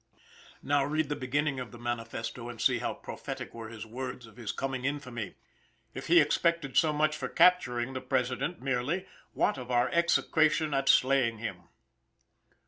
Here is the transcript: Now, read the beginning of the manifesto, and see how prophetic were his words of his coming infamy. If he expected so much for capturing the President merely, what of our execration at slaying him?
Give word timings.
Now, 0.63 0.83
read 0.83 1.09
the 1.09 1.15
beginning 1.15 1.59
of 1.59 1.71
the 1.71 1.77
manifesto, 1.77 2.49
and 2.49 2.59
see 2.59 2.79
how 2.79 2.95
prophetic 2.95 3.53
were 3.53 3.69
his 3.69 3.85
words 3.85 4.25
of 4.25 4.35
his 4.35 4.51
coming 4.51 4.83
infamy. 4.83 5.35
If 5.93 6.07
he 6.07 6.19
expected 6.19 6.75
so 6.75 6.91
much 6.91 7.15
for 7.15 7.29
capturing 7.29 7.93
the 7.93 8.01
President 8.01 8.59
merely, 8.63 9.05
what 9.33 9.59
of 9.59 9.69
our 9.69 9.89
execration 9.89 10.73
at 10.73 10.89
slaying 10.89 11.37
him? 11.37 11.65